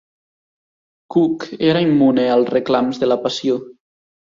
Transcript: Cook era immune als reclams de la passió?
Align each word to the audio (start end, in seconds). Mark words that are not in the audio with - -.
Cook 1.15 1.45
era 1.69 1.85
immune 1.87 2.27
als 2.39 2.51
reclams 2.57 3.03
de 3.05 3.13
la 3.13 3.21
passió? 3.29 3.63